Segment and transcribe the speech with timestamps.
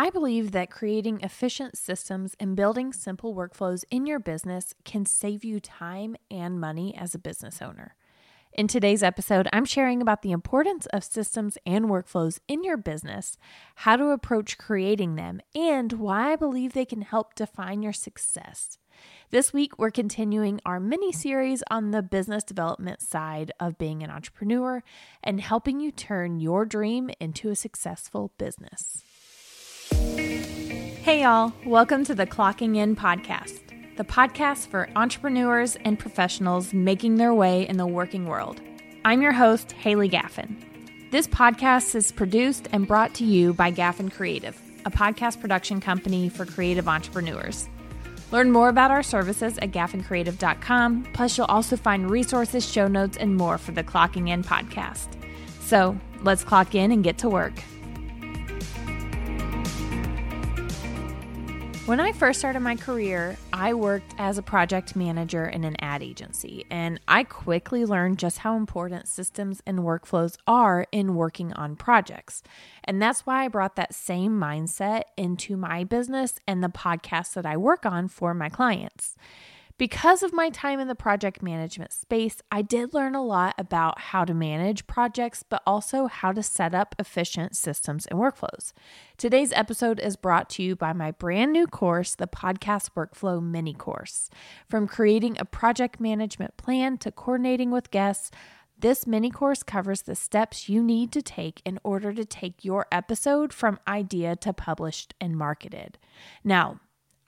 [0.00, 5.42] I believe that creating efficient systems and building simple workflows in your business can save
[5.42, 7.96] you time and money as a business owner.
[8.52, 13.38] In today's episode, I'm sharing about the importance of systems and workflows in your business,
[13.74, 18.78] how to approach creating them, and why I believe they can help define your success.
[19.30, 24.10] This week, we're continuing our mini series on the business development side of being an
[24.10, 24.84] entrepreneur
[25.24, 29.02] and helping you turn your dream into a successful business.
[31.08, 33.60] Hey, y'all, welcome to the Clocking In podcast,
[33.96, 38.60] the podcast for entrepreneurs and professionals making their way in the working world.
[39.06, 40.54] I'm your host, Haley Gaffin.
[41.10, 46.28] This podcast is produced and brought to you by Gaffin Creative, a podcast production company
[46.28, 47.70] for creative entrepreneurs.
[48.30, 51.04] Learn more about our services at gaffincreative.com.
[51.14, 55.08] Plus, you'll also find resources, show notes, and more for the Clocking In podcast.
[55.60, 57.54] So let's clock in and get to work.
[61.88, 66.02] When I first started my career, I worked as a project manager in an ad
[66.02, 71.76] agency, and I quickly learned just how important systems and workflows are in working on
[71.76, 72.42] projects.
[72.84, 77.46] And that's why I brought that same mindset into my business and the podcasts that
[77.46, 79.16] I work on for my clients.
[79.78, 84.00] Because of my time in the project management space, I did learn a lot about
[84.00, 88.72] how to manage projects, but also how to set up efficient systems and workflows.
[89.16, 93.72] Today's episode is brought to you by my brand new course, the Podcast Workflow Mini
[93.72, 94.30] Course.
[94.68, 98.32] From creating a project management plan to coordinating with guests,
[98.80, 102.86] this mini course covers the steps you need to take in order to take your
[102.90, 105.98] episode from idea to published and marketed.
[106.42, 106.80] Now,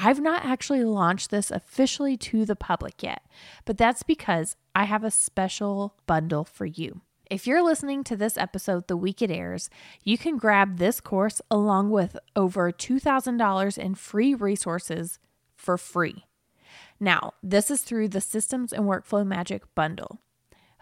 [0.00, 3.22] I've not actually launched this officially to the public yet,
[3.64, 7.00] but that's because I have a special bundle for you.
[7.28, 9.68] If you're listening to this episode the week it airs,
[10.04, 15.18] you can grab this course along with over $2,000 in free resources
[15.56, 16.26] for free.
[17.00, 20.20] Now, this is through the Systems and Workflow Magic bundle,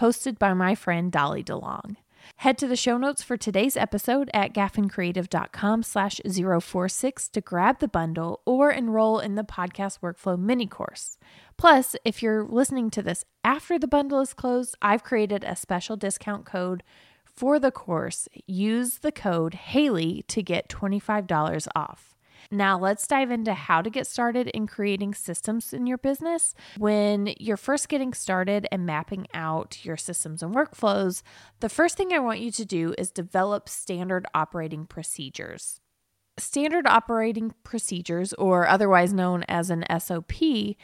[0.00, 1.96] hosted by my friend Dolly DeLong.
[2.36, 7.88] Head to the show notes for today's episode at gaffincreative.com slash 046 to grab the
[7.88, 11.18] bundle or enroll in the podcast workflow mini course.
[11.56, 15.96] Plus, if you're listening to this after the bundle is closed, I've created a special
[15.96, 16.82] discount code
[17.24, 18.28] for the course.
[18.46, 22.14] Use the code Haley to get $25 off.
[22.52, 26.54] Now, let's dive into how to get started in creating systems in your business.
[26.76, 31.22] When you're first getting started and mapping out your systems and workflows,
[31.60, 35.80] the first thing I want you to do is develop standard operating procedures.
[36.36, 40.76] Standard operating procedures, or otherwise known as an SOP,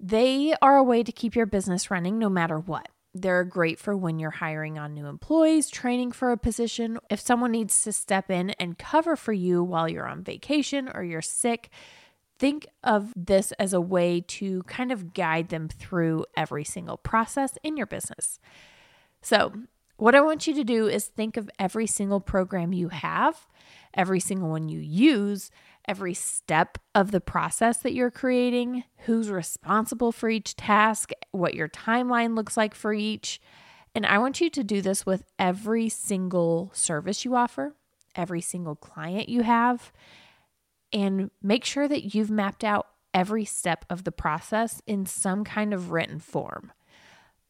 [0.00, 2.88] they are a way to keep your business running no matter what.
[3.16, 7.52] They're great for when you're hiring on new employees, training for a position, if someone
[7.52, 11.70] needs to step in and cover for you while you're on vacation or you're sick.
[12.38, 17.56] Think of this as a way to kind of guide them through every single process
[17.62, 18.38] in your business.
[19.22, 19.52] So,
[19.96, 23.46] what I want you to do is think of every single program you have,
[23.94, 25.50] every single one you use,
[25.88, 31.68] every step of the process that you're creating, who's responsible for each task, what your
[31.68, 33.40] timeline looks like for each.
[33.94, 37.74] And I want you to do this with every single service you offer,
[38.14, 39.92] every single client you have,
[40.92, 45.72] and make sure that you've mapped out every step of the process in some kind
[45.72, 46.72] of written form.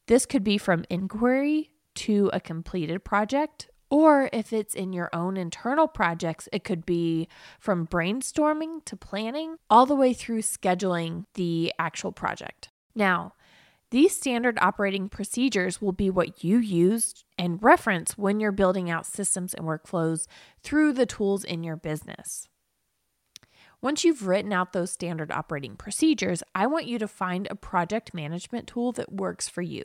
[0.07, 5.37] This could be from inquiry to a completed project or if it's in your own
[5.37, 7.27] internal projects, it could be
[7.59, 12.69] from brainstorming to planning, all the way through scheduling the actual project.
[12.95, 13.33] Now,
[13.89, 19.05] these standard operating procedures will be what you use and reference when you're building out
[19.05, 20.27] systems and workflows
[20.61, 22.49] through the tools in your business.
[23.81, 28.13] Once you've written out those standard operating procedures, I want you to find a project
[28.13, 29.83] management tool that works for you.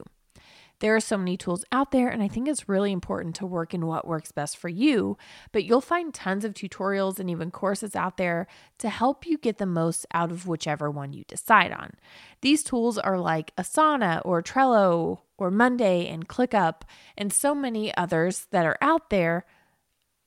[0.83, 3.73] There are so many tools out there, and I think it's really important to work
[3.73, 5.17] in what works best for you.
[5.53, 8.49] But you'll find tons of tutorials and even courses out there
[8.79, 11.93] to help you get the most out of whichever one you decide on.
[12.41, 16.83] These tools are like Asana or Trello or Monday and ClickUp
[17.17, 19.45] and so many others that are out there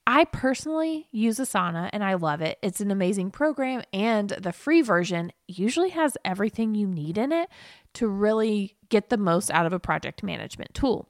[0.08, 2.60] I personally use Asana and I love it.
[2.62, 7.50] It's an amazing program, and the free version usually has everything you need in it
[7.96, 11.10] to really get the most out of a project management tool.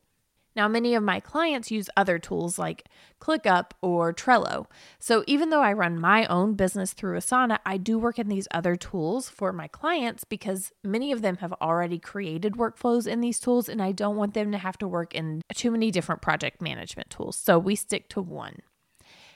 [0.56, 2.88] Now, many of my clients use other tools like
[3.20, 4.68] ClickUp or Trello.
[5.00, 8.48] So, even though I run my own business through Asana, I do work in these
[8.52, 13.40] other tools for my clients because many of them have already created workflows in these
[13.40, 16.62] tools, and I don't want them to have to work in too many different project
[16.62, 17.36] management tools.
[17.36, 18.60] So, we stick to one.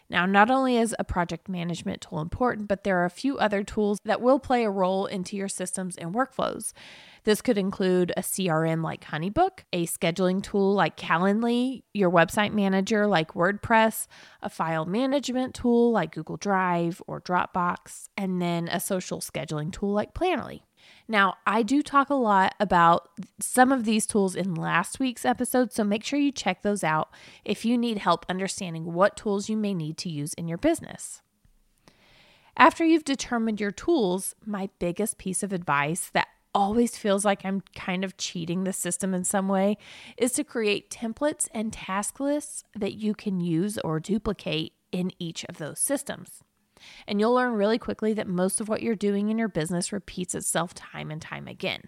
[0.10, 3.64] Now, not only is a project management tool important, but there are a few other
[3.64, 6.74] tools that will play a role into your systems and workflows.
[7.26, 13.06] This could include a CRM like Honeybook, a scheduling tool like Calendly, your website manager
[13.06, 14.08] like WordPress,
[14.42, 19.94] a file management tool like Google Drive or Dropbox, and then a social scheduling tool
[19.94, 20.62] like Planoly.
[21.07, 23.09] Now, I do talk a lot about
[23.39, 27.09] some of these tools in last week's episode, so make sure you check those out
[27.44, 31.21] if you need help understanding what tools you may need to use in your business.
[32.56, 37.62] After you've determined your tools, my biggest piece of advice that always feels like I'm
[37.75, 39.77] kind of cheating the system in some way
[40.18, 45.45] is to create templates and task lists that you can use or duplicate in each
[45.45, 46.44] of those systems.
[47.08, 50.36] And you'll learn really quickly that most of what you're doing in your business repeats
[50.36, 51.84] itself time and time again.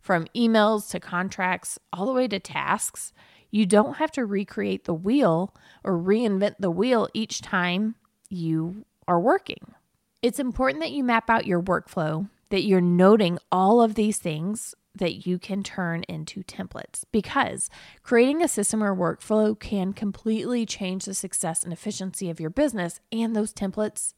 [0.00, 3.12] From emails to contracts, all the way to tasks,
[3.50, 7.94] you don't have to recreate the wheel or reinvent the wheel each time
[8.28, 9.74] you are working.
[10.22, 14.74] It's important that you map out your workflow, that you're noting all of these things
[14.94, 17.70] that you can turn into templates because
[18.02, 23.00] creating a system or workflow can completely change the success and efficiency of your business,
[23.10, 24.14] and those templates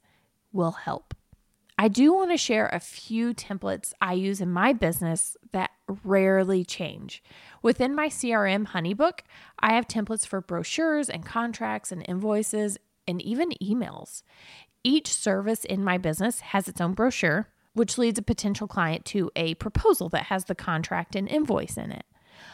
[0.55, 1.15] will help.
[1.77, 5.71] I do want to share a few templates I use in my business that
[6.05, 7.23] rarely change.
[7.63, 9.21] Within my CRM Honeybook,
[9.59, 12.79] I have templates for brochures and contracts and invoices
[13.09, 14.23] and even emails.
[14.85, 19.31] Each service in my business has its own brochure, which leads a potential client to
[19.35, 22.05] a proposal that has the contract and invoice in it,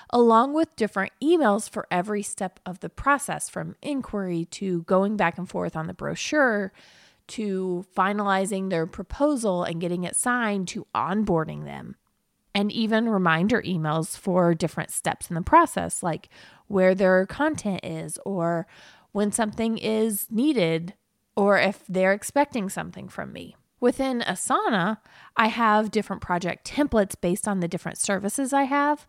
[0.08, 5.36] along with different emails for every step of the process from inquiry to going back
[5.36, 6.72] and forth on the brochure
[7.30, 11.96] to finalizing their proposal and getting it signed to onboarding them.
[12.54, 16.28] And even reminder emails for different steps in the process, like
[16.66, 18.66] where their content is, or
[19.12, 20.94] when something is needed,
[21.36, 23.56] or if they're expecting something from me.
[23.78, 24.98] Within Asana,
[25.36, 29.06] I have different project templates based on the different services I have,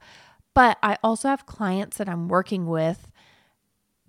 [0.53, 3.10] but I also have clients that I'm working with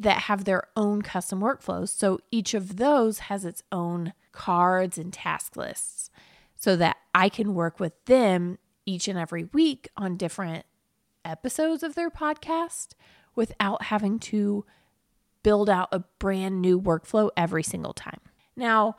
[0.02, 1.88] that have their own custom workflows.
[1.88, 6.10] So each of those has its own cards and task lists
[6.56, 10.64] so that I can work with them each and every week on different
[11.25, 12.88] episodes of their podcast
[13.34, 14.64] without having to
[15.43, 18.20] build out a brand new workflow every single time.
[18.56, 18.96] Now,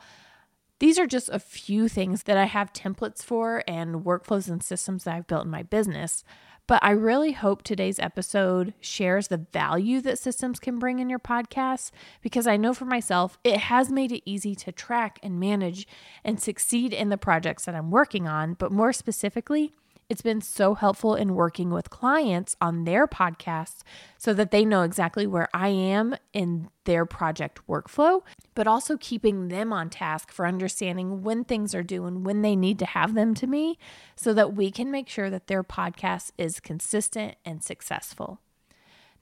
[0.78, 5.04] these are just a few things that I have templates for and workflows and systems
[5.04, 6.24] that I've built in my business.
[6.66, 11.18] But I really hope today's episode shares the value that systems can bring in your
[11.18, 11.90] podcast
[12.22, 15.86] because I know for myself, it has made it easy to track and manage
[16.24, 18.54] and succeed in the projects that I'm working on.
[18.54, 19.74] But more specifically,
[20.08, 23.82] it's been so helpful in working with clients on their podcasts
[24.18, 28.22] so that they know exactly where I am in their project workflow,
[28.54, 32.54] but also keeping them on task for understanding when things are due and when they
[32.54, 33.78] need to have them to me
[34.16, 38.40] so that we can make sure that their podcast is consistent and successful.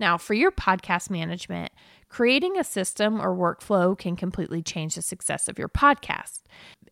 [0.00, 1.70] Now, for your podcast management,
[2.08, 6.40] creating a system or workflow can completely change the success of your podcast.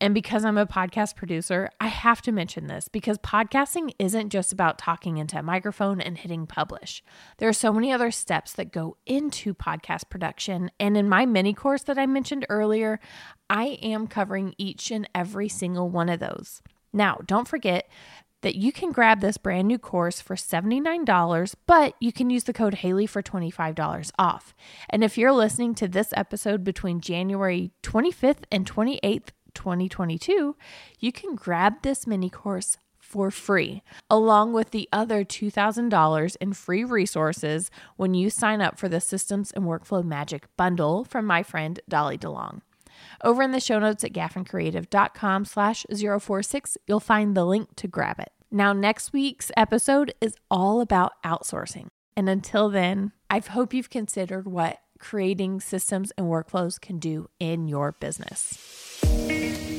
[0.00, 4.52] And because I'm a podcast producer, I have to mention this because podcasting isn't just
[4.52, 7.02] about talking into a microphone and hitting publish.
[7.37, 10.70] There are so many other steps that go into podcast production.
[10.81, 12.99] And in my mini course that I mentioned earlier,
[13.50, 16.62] I am covering each and every single one of those.
[16.92, 17.88] Now, don't forget
[18.42, 22.52] that you can grab this brand new course for $79, but you can use the
[22.52, 24.54] code Haley for $25 off.
[24.88, 30.57] And if you're listening to this episode between January 25th and 28th, 2022,
[30.99, 36.85] you can grab this mini course for free, along with the other $2,000 in free
[36.85, 41.80] resources when you sign up for the Systems and Workflow Magic bundle from my friend
[41.88, 42.61] Dolly DeLong.
[43.25, 48.21] Over in the show notes at gaffincreative.com slash 046, you'll find the link to grab
[48.21, 48.30] it.
[48.50, 51.88] Now, next week's episode is all about outsourcing.
[52.16, 57.69] And until then, I hope you've considered what creating systems and workflows can do in
[57.69, 58.89] your business.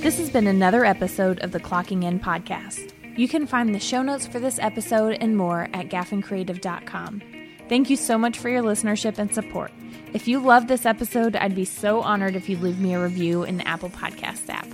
[0.02, 2.92] This has been another episode of the Clocking In podcast.
[3.16, 7.22] You can find the show notes for this episode and more at gaffincreative.com.
[7.70, 9.72] Thank you so much for your listenership and support.
[10.12, 13.44] If you love this episode, I'd be so honored if you'd leave me a review
[13.44, 14.68] in the Apple Podcast app.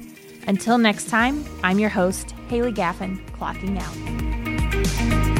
[0.47, 5.36] Until next time, I'm your host, Haley Gaffin, clocking out.